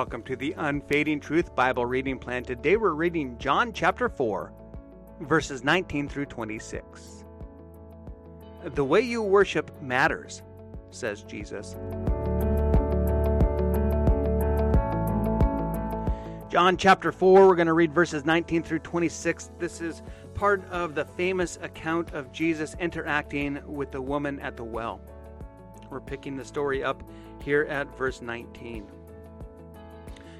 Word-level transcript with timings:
Welcome 0.00 0.22
to 0.22 0.34
the 0.34 0.54
Unfading 0.56 1.20
Truth 1.20 1.54
Bible 1.54 1.84
reading 1.84 2.18
plan. 2.18 2.42
Today 2.42 2.78
we're 2.78 2.94
reading 2.94 3.36
John 3.36 3.70
chapter 3.70 4.08
4, 4.08 4.50
verses 5.20 5.62
19 5.62 6.08
through 6.08 6.24
26. 6.24 7.26
The 8.64 8.82
way 8.82 9.02
you 9.02 9.20
worship 9.20 9.70
matters, 9.82 10.40
says 10.88 11.22
Jesus. 11.24 11.76
John 16.50 16.78
chapter 16.78 17.12
4, 17.12 17.46
we're 17.46 17.54
going 17.54 17.66
to 17.66 17.74
read 17.74 17.92
verses 17.92 18.24
19 18.24 18.62
through 18.62 18.78
26. 18.78 19.50
This 19.58 19.82
is 19.82 20.00
part 20.32 20.64
of 20.70 20.94
the 20.94 21.04
famous 21.04 21.58
account 21.60 22.14
of 22.14 22.32
Jesus 22.32 22.74
interacting 22.80 23.60
with 23.66 23.92
the 23.92 24.00
woman 24.00 24.40
at 24.40 24.56
the 24.56 24.64
well. 24.64 25.02
We're 25.90 26.00
picking 26.00 26.38
the 26.38 26.44
story 26.46 26.82
up 26.82 27.02
here 27.42 27.66
at 27.68 27.94
verse 27.98 28.22
19. 28.22 28.86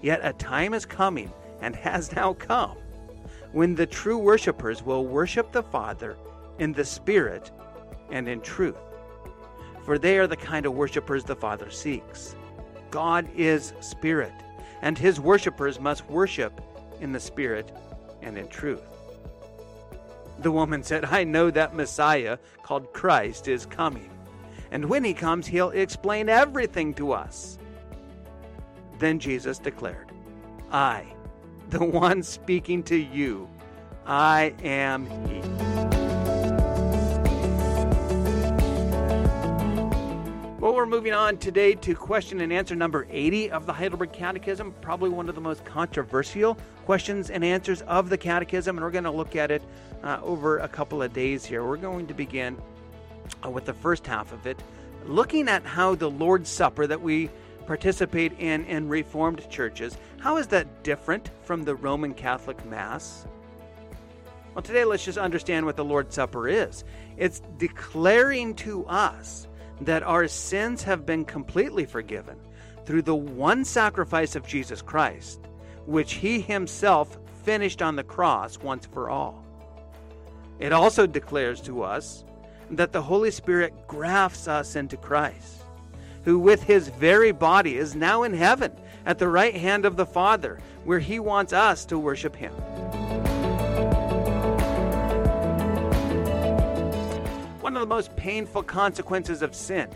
Yet 0.00 0.20
a 0.22 0.32
time 0.32 0.74
is 0.74 0.86
coming, 0.86 1.32
and 1.60 1.74
has 1.76 2.14
now 2.14 2.34
come, 2.34 2.76
when 3.52 3.74
the 3.74 3.86
true 3.86 4.18
worshippers 4.18 4.82
will 4.82 5.04
worship 5.04 5.52
the 5.52 5.62
Father 5.62 6.16
in 6.58 6.72
the 6.72 6.84
Spirit 6.84 7.50
and 8.10 8.28
in 8.28 8.40
truth. 8.40 8.78
For 9.84 9.98
they 9.98 10.18
are 10.18 10.26
the 10.26 10.36
kind 10.36 10.66
of 10.66 10.74
worshippers 10.74 11.24
the 11.24 11.36
Father 11.36 11.70
seeks. 11.70 12.36
God 12.90 13.28
is 13.36 13.72
Spirit, 13.80 14.32
and 14.82 14.96
his 14.96 15.18
worshippers 15.18 15.80
must 15.80 16.08
worship 16.08 16.60
in 17.00 17.12
the 17.12 17.20
Spirit 17.20 17.72
and 18.22 18.38
in 18.38 18.48
truth. 18.48 18.82
The 20.40 20.52
woman 20.52 20.82
said, 20.82 21.04
I 21.04 21.24
know 21.24 21.50
that 21.50 21.74
Messiah, 21.74 22.38
called 22.62 22.92
Christ, 22.92 23.48
is 23.48 23.66
coming. 23.66 24.10
And 24.70 24.84
when 24.84 25.02
he 25.02 25.14
comes, 25.14 25.46
he'll 25.46 25.70
explain 25.70 26.28
everything 26.28 26.94
to 26.94 27.12
us. 27.12 27.58
Then 28.98 29.20
Jesus 29.20 29.58
declared, 29.58 30.10
I, 30.72 31.06
the 31.68 31.84
one 31.84 32.22
speaking 32.22 32.82
to 32.84 32.96
you, 32.96 33.48
I 34.06 34.54
am 34.62 35.06
He. 35.28 35.40
Well, 40.60 40.74
we're 40.74 40.86
moving 40.86 41.12
on 41.12 41.36
today 41.36 41.76
to 41.76 41.94
question 41.94 42.40
and 42.40 42.52
answer 42.52 42.74
number 42.74 43.06
80 43.08 43.52
of 43.52 43.66
the 43.66 43.72
Heidelberg 43.72 44.12
Catechism, 44.12 44.74
probably 44.80 45.10
one 45.10 45.28
of 45.28 45.36
the 45.36 45.40
most 45.40 45.64
controversial 45.64 46.58
questions 46.84 47.30
and 47.30 47.44
answers 47.44 47.82
of 47.82 48.10
the 48.10 48.18
Catechism, 48.18 48.76
and 48.76 48.84
we're 48.84 48.90
going 48.90 49.04
to 49.04 49.10
look 49.12 49.36
at 49.36 49.52
it 49.52 49.62
uh, 50.02 50.18
over 50.22 50.58
a 50.58 50.68
couple 50.68 51.00
of 51.00 51.12
days 51.12 51.44
here. 51.44 51.64
We're 51.64 51.76
going 51.76 52.08
to 52.08 52.14
begin 52.14 52.60
uh, 53.44 53.50
with 53.50 53.66
the 53.66 53.72
first 53.72 54.04
half 54.04 54.32
of 54.32 54.48
it, 54.48 54.60
looking 55.06 55.48
at 55.48 55.64
how 55.64 55.94
the 55.94 56.10
Lord's 56.10 56.50
Supper 56.50 56.88
that 56.88 57.00
we 57.00 57.30
participate 57.68 58.32
in 58.38 58.64
in 58.64 58.88
Reformed 58.88 59.48
churches, 59.50 59.98
how 60.20 60.38
is 60.38 60.46
that 60.46 60.82
different 60.82 61.30
from 61.44 61.64
the 61.64 61.74
Roman 61.74 62.14
Catholic 62.14 62.64
Mass? 62.64 63.26
Well, 64.54 64.62
today 64.62 64.86
let's 64.86 65.04
just 65.04 65.18
understand 65.18 65.66
what 65.66 65.76
the 65.76 65.84
Lord's 65.84 66.14
Supper 66.14 66.48
is. 66.48 66.82
It's 67.18 67.42
declaring 67.58 68.54
to 68.54 68.86
us 68.86 69.46
that 69.82 70.02
our 70.02 70.26
sins 70.28 70.82
have 70.84 71.04
been 71.04 71.26
completely 71.26 71.84
forgiven 71.84 72.38
through 72.86 73.02
the 73.02 73.14
one 73.14 73.66
sacrifice 73.66 74.34
of 74.34 74.46
Jesus 74.46 74.80
Christ, 74.80 75.38
which 75.84 76.14
He 76.14 76.40
Himself 76.40 77.18
finished 77.44 77.82
on 77.82 77.96
the 77.96 78.02
cross 78.02 78.58
once 78.58 78.86
for 78.86 79.10
all. 79.10 79.44
It 80.58 80.72
also 80.72 81.06
declares 81.06 81.60
to 81.62 81.82
us 81.82 82.24
that 82.70 82.92
the 82.92 83.02
Holy 83.02 83.30
Spirit 83.30 83.74
grafts 83.86 84.48
us 84.48 84.74
into 84.74 84.96
Christ 84.96 85.57
who 86.28 86.38
with 86.38 86.62
his 86.64 86.88
very 86.88 87.32
body 87.32 87.78
is 87.78 87.94
now 87.94 88.22
in 88.22 88.34
heaven 88.34 88.70
at 89.06 89.18
the 89.18 89.26
right 89.26 89.54
hand 89.54 89.86
of 89.86 89.96
the 89.96 90.04
Father, 90.04 90.58
where 90.84 90.98
he 90.98 91.18
wants 91.18 91.54
us 91.54 91.86
to 91.86 91.98
worship 91.98 92.36
him. 92.36 92.52
One 97.62 97.74
of 97.74 97.80
the 97.80 97.86
most 97.86 98.14
painful 98.14 98.62
consequences 98.62 99.40
of 99.40 99.54
sin 99.54 99.88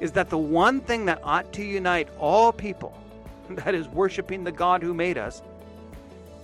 is 0.00 0.10
that 0.10 0.30
the 0.30 0.36
one 0.36 0.80
thing 0.80 1.04
that 1.04 1.20
ought 1.22 1.52
to 1.52 1.62
unite 1.62 2.08
all 2.18 2.52
people, 2.52 2.92
that 3.50 3.72
is 3.72 3.86
worshiping 3.86 4.42
the 4.42 4.50
God 4.50 4.82
who 4.82 4.92
made 4.92 5.16
us, 5.16 5.42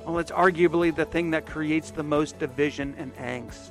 well, 0.06 0.20
it's 0.20 0.30
arguably 0.30 0.94
the 0.94 1.06
thing 1.06 1.32
that 1.32 1.44
creates 1.44 1.90
the 1.90 2.04
most 2.04 2.38
division 2.38 2.94
and 2.96 3.12
angst. 3.16 3.70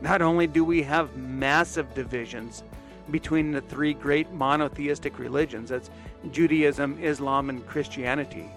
Not 0.00 0.20
only 0.20 0.48
do 0.48 0.64
we 0.64 0.82
have 0.82 1.16
massive 1.16 1.94
divisions 1.94 2.64
between 3.10 3.50
the 3.50 3.60
three 3.60 3.94
great 3.94 4.30
monotheistic 4.32 5.18
religions 5.18 5.70
that's 5.70 5.90
Judaism, 6.30 6.98
Islam, 7.02 7.50
and 7.50 7.66
Christianity. 7.66 8.48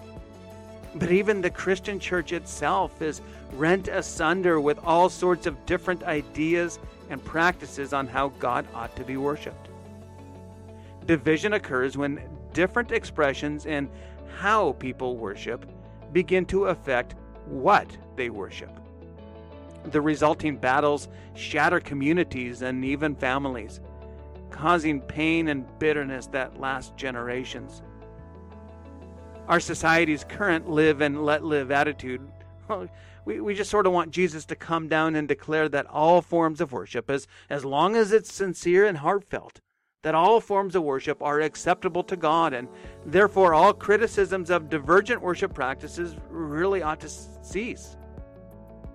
But 0.94 1.12
even 1.12 1.42
the 1.42 1.50
Christian 1.50 1.98
church 1.98 2.32
itself 2.32 3.02
is 3.02 3.20
rent 3.52 3.88
asunder 3.88 4.60
with 4.60 4.78
all 4.84 5.08
sorts 5.10 5.46
of 5.46 5.66
different 5.66 6.04
ideas 6.04 6.78
and 7.10 7.22
practices 7.22 7.92
on 7.92 8.06
how 8.06 8.28
God 8.38 8.66
ought 8.74 8.96
to 8.96 9.04
be 9.04 9.16
worshiped. 9.16 9.68
Division 11.04 11.52
occurs 11.52 11.96
when 11.96 12.20
different 12.52 12.92
expressions 12.92 13.66
in 13.66 13.90
how 14.38 14.72
people 14.72 15.16
worship 15.16 15.66
begin 16.12 16.46
to 16.46 16.66
affect 16.66 17.14
what 17.46 17.94
they 18.16 18.30
worship. 18.30 18.70
The 19.84 20.00
resulting 20.00 20.56
battles 20.56 21.08
shatter 21.34 21.78
communities 21.78 22.62
and 22.62 22.84
even 22.84 23.14
families 23.14 23.80
causing 24.50 25.00
pain 25.00 25.48
and 25.48 25.66
bitterness 25.78 26.26
that 26.28 26.60
lasts 26.60 26.92
generations. 26.96 27.82
Our 29.48 29.60
society's 29.60 30.24
current 30.24 30.68
live 30.68 31.00
and 31.00 31.24
let 31.24 31.44
live 31.44 31.70
attitude, 31.70 32.20
we, 33.24 33.40
we 33.40 33.54
just 33.54 33.70
sort 33.70 33.86
of 33.86 33.92
want 33.92 34.10
Jesus 34.10 34.44
to 34.46 34.56
come 34.56 34.88
down 34.88 35.14
and 35.16 35.28
declare 35.28 35.68
that 35.68 35.86
all 35.86 36.20
forms 36.22 36.60
of 36.60 36.72
worship, 36.72 37.10
as, 37.10 37.26
as 37.50 37.64
long 37.64 37.96
as 37.96 38.12
it's 38.12 38.32
sincere 38.32 38.86
and 38.86 38.98
heartfelt, 38.98 39.60
that 40.02 40.14
all 40.14 40.40
forms 40.40 40.76
of 40.76 40.82
worship 40.82 41.22
are 41.22 41.40
acceptable 41.40 42.04
to 42.04 42.16
God, 42.16 42.52
and 42.52 42.68
therefore 43.04 43.54
all 43.54 43.72
criticisms 43.72 44.50
of 44.50 44.68
divergent 44.70 45.20
worship 45.20 45.52
practices 45.52 46.16
really 46.30 46.82
ought 46.82 47.00
to 47.00 47.08
cease. 47.08 47.96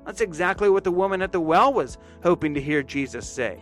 That's 0.06 0.22
exactly 0.22 0.69
what 0.69 0.84
the 0.84 0.91
woman 0.91 1.22
at 1.22 1.31
the 1.31 1.41
well 1.41 1.73
was 1.73 1.97
hoping 2.23 2.53
to 2.53 2.61
hear 2.61 2.81
Jesus 2.81 3.28
say. 3.28 3.59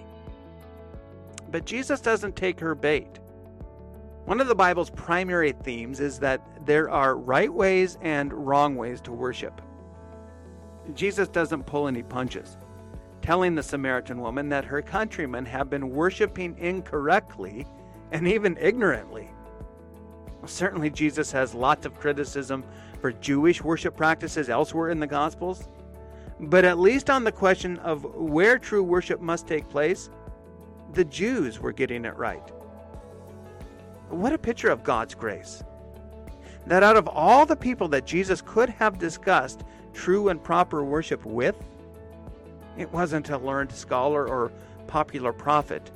But 1.51 1.65
Jesus 1.65 2.01
doesn't 2.01 2.35
take 2.35 2.59
her 2.59 2.75
bait. 2.75 3.19
One 4.25 4.39
of 4.39 4.47
the 4.47 4.55
Bible's 4.55 4.91
primary 4.91 5.53
themes 5.53 5.99
is 5.99 6.19
that 6.19 6.41
there 6.65 6.89
are 6.89 7.17
right 7.17 7.51
ways 7.51 7.97
and 8.01 8.31
wrong 8.31 8.75
ways 8.75 9.01
to 9.01 9.11
worship. 9.11 9.61
Jesus 10.93 11.27
doesn't 11.27 11.65
pull 11.65 11.87
any 11.87 12.03
punches, 12.03 12.57
telling 13.21 13.55
the 13.55 13.63
Samaritan 13.63 14.19
woman 14.19 14.49
that 14.49 14.65
her 14.65 14.81
countrymen 14.81 15.45
have 15.45 15.69
been 15.69 15.89
worshiping 15.89 16.55
incorrectly 16.59 17.66
and 18.11 18.28
even 18.28 18.57
ignorantly. 18.57 19.29
Certainly, 20.45 20.91
Jesus 20.91 21.31
has 21.31 21.53
lots 21.53 21.85
of 21.85 21.99
criticism 21.99 22.63
for 23.02 23.11
Jewish 23.11 23.63
worship 23.63 23.95
practices 23.95 24.49
elsewhere 24.49 24.90
in 24.90 24.99
the 24.99 25.07
Gospels, 25.07 25.67
but 26.40 26.66
at 26.66 26.79
least 26.79 27.09
on 27.09 27.23
the 27.23 27.31
question 27.31 27.78
of 27.79 28.03
where 28.16 28.57
true 28.57 28.84
worship 28.84 29.22
must 29.22 29.47
take 29.47 29.67
place, 29.69 30.09
the 30.94 31.06
Jews 31.06 31.59
were 31.59 31.72
getting 31.72 32.06
it 32.06 32.16
right. 32.18 32.52
What 34.09 34.34
a 34.34 34.38
picture 34.38 34.70
of 34.70 34.84
God's 34.84 35.14
grace. 35.14 35.64
That 36.66 36.84
out 36.84 36.97
of 36.97 37.08
all 37.08 37.46
the 37.46 37.56
people 37.56 37.88
that 37.90 38.06
Jesus 38.06 38.41
could 38.41 38.70
have 38.70 38.97
discussed 38.97 39.64
true 39.94 40.30
and 40.30 40.44
proper 40.44 40.84
worship 40.84 41.26
with, 41.26 41.56
it 42.78 42.91
wasn't 42.91 43.30
a 43.30 43.38
learned 43.38 43.72
scholar 43.72 44.28
or 44.28 44.52
popular 44.88 45.34
prophet, 45.34 45.91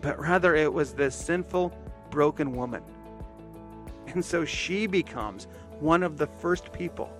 but 0.00 0.18
rather 0.18 0.54
it 0.54 0.72
was 0.72 0.92
this 0.92 1.14
sinful, 1.14 1.72
broken 2.10 2.52
woman. 2.52 2.82
And 4.08 4.24
so 4.24 4.44
she 4.44 4.86
becomes 4.86 5.46
one 5.80 6.02
of 6.02 6.18
the 6.18 6.26
first 6.26 6.72
people 6.72 7.10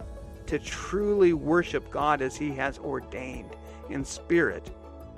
to 0.46 0.58
truly 0.58 1.32
worship 1.32 1.90
God 1.90 2.20
as 2.20 2.36
He 2.36 2.50
has 2.52 2.78
ordained 2.78 3.56
in 3.88 4.04
spirit 4.04 4.70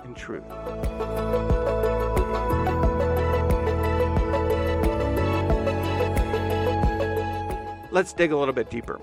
and 0.05 0.15
truth. 0.15 0.43
let's 7.95 8.11
dig 8.11 8.33
a 8.33 8.37
little 8.37 8.53
bit 8.53 8.69
deeper. 8.69 8.99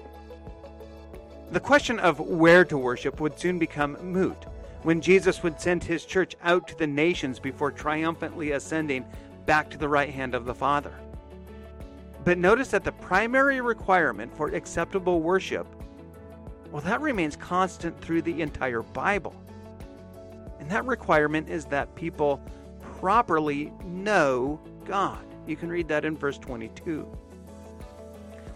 The 1.50 1.60
question 1.60 1.98
of 1.98 2.20
where 2.20 2.62
to 2.66 2.76
worship 2.76 3.20
would 3.20 3.38
soon 3.38 3.58
become 3.58 3.96
moot 4.02 4.36
when 4.82 5.00
Jesus 5.00 5.42
would 5.42 5.58
send 5.58 5.82
his 5.82 6.04
church 6.04 6.36
out 6.42 6.68
to 6.68 6.76
the 6.76 6.86
nations 6.86 7.38
before 7.38 7.70
triumphantly 7.70 8.50
ascending 8.50 9.06
back 9.46 9.70
to 9.70 9.78
the 9.78 9.88
right 9.88 10.10
hand 10.10 10.34
of 10.34 10.44
the 10.44 10.54
Father. 10.54 10.92
But 12.24 12.36
notice 12.36 12.68
that 12.68 12.84
the 12.84 12.92
primary 12.92 13.62
requirement 13.62 14.36
for 14.36 14.48
acceptable 14.48 15.22
worship, 15.22 15.66
well, 16.70 16.82
that 16.82 17.00
remains 17.00 17.34
constant 17.34 17.98
through 17.98 18.22
the 18.22 18.42
entire 18.42 18.82
Bible. 18.82 19.34
And 20.62 20.70
that 20.70 20.86
requirement 20.86 21.48
is 21.48 21.64
that 21.66 21.92
people 21.96 22.40
properly 23.00 23.72
know 23.84 24.60
God. 24.84 25.18
You 25.44 25.56
can 25.56 25.68
read 25.68 25.88
that 25.88 26.04
in 26.04 26.16
verse 26.16 26.38
22. 26.38 27.04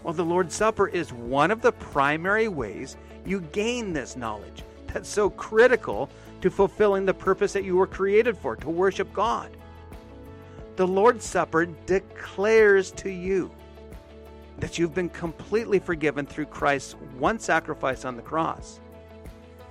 Well, 0.03 0.13
the 0.13 0.23
Lord's 0.23 0.55
Supper 0.55 0.87
is 0.87 1.11
one 1.11 1.51
of 1.51 1.61
the 1.61 1.73
primary 1.73 2.47
ways 2.47 2.95
you 3.25 3.41
gain 3.41 3.91
this 3.91 4.15
knowledge 4.15 4.63
that's 4.85 5.09
so 5.09 5.29
critical 5.29 6.09
to 6.39 6.49
fulfilling 6.49 7.05
the 7.05 7.13
purpose 7.13 7.51
that 7.51 7.65
you 7.65 7.75
were 7.75 7.85
created 7.85 8.37
for 8.37 8.55
to 8.55 8.69
worship 8.69 9.11
God. 9.11 9.51
The 10.77 10.87
Lord's 10.87 11.25
Supper 11.25 11.65
declares 11.65 12.91
to 12.91 13.11
you 13.11 13.51
that 14.59 14.79
you've 14.79 14.95
been 14.95 15.09
completely 15.09 15.79
forgiven 15.79 16.25
through 16.25 16.45
Christ's 16.45 16.93
one 17.17 17.37
sacrifice 17.37 18.05
on 18.05 18.15
the 18.15 18.21
cross, 18.21 18.79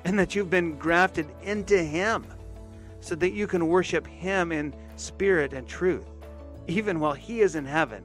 and 0.06 0.16
that 0.20 0.36
you've 0.36 0.48
been 0.48 0.78
grafted 0.78 1.26
into 1.42 1.82
Him 1.82 2.24
so 3.00 3.16
that 3.16 3.32
you 3.32 3.48
can 3.48 3.66
worship 3.66 4.06
Him 4.06 4.52
in 4.52 4.72
spirit 4.94 5.52
and 5.52 5.66
truth, 5.66 6.06
even 6.68 7.00
while 7.00 7.12
He 7.12 7.40
is 7.40 7.56
in 7.56 7.64
heaven 7.64 8.04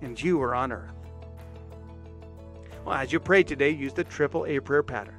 and 0.00 0.20
you 0.20 0.42
are 0.42 0.52
on 0.52 0.72
earth. 0.72 0.90
Well, 2.84 2.96
as 2.96 3.12
you 3.12 3.20
pray 3.20 3.44
today, 3.44 3.70
use 3.70 3.92
the 3.92 4.02
triple 4.02 4.46
A 4.46 4.58
prayer 4.58 4.82
pattern. 4.82 5.14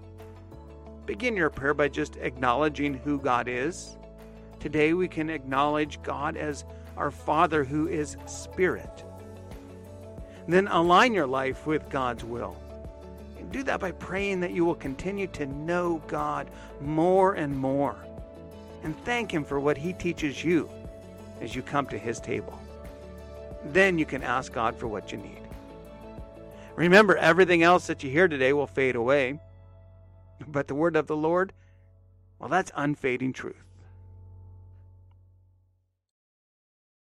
Begin 1.06 1.38
your 1.38 1.50
prayer 1.50 1.74
by 1.74 1.88
just 1.88 2.18
acknowledging 2.18 2.96
who 2.96 3.18
God 3.18 3.48
is. 3.48 3.96
Today 4.60 4.92
we 4.92 5.08
can 5.08 5.30
acknowledge 5.30 6.02
God 6.04 6.36
as 6.36 6.66
our 6.98 7.12
Father 7.12 7.64
who 7.64 7.88
is 7.88 8.18
Spirit. 8.26 9.06
Then 10.50 10.68
align 10.68 11.14
your 11.14 11.28
life 11.28 11.66
with 11.66 11.90
God's 11.90 12.26
will. 12.26 12.58
Do 13.54 13.62
that 13.64 13.80
by 13.80 13.92
praying 13.92 14.40
that 14.40 14.52
you 14.52 14.66
will 14.66 14.74
continue 14.74 15.28
to 15.28 15.46
know 15.46 16.02
God 16.08 16.50
more 16.82 17.36
and 17.36 17.56
more. 17.56 17.96
And 18.82 18.98
thank 19.06 19.32
Him 19.32 19.44
for 19.44 19.60
what 19.60 19.78
He 19.78 19.94
teaches 19.94 20.44
you 20.44 20.68
as 21.40 21.56
you 21.56 21.62
come 21.62 21.86
to 21.88 21.98
His 22.00 22.20
table. 22.20 22.60
Then 23.66 24.00
you 24.00 24.06
can 24.08 24.24
ask 24.24 24.52
God 24.52 24.76
for 24.76 24.88
what 24.88 25.12
you 25.12 25.20
need. 25.20 25.38
Remember, 26.76 27.16
everything 27.16 27.62
else 27.62 27.86
that 27.86 28.04
you 28.04 28.10
hear 28.10 28.28
today 28.28 28.54
will 28.54 28.66
fade 28.66 28.96
away. 28.96 29.40
But 30.48 30.68
the 30.68 30.74
word 30.74 30.96
of 30.96 31.06
the 31.06 31.16
Lord, 31.16 31.54
well, 32.40 32.50
that's 32.50 32.72
unfading 32.76 33.34
truth. 33.34 33.64